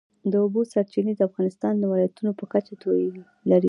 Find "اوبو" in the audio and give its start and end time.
0.43-0.61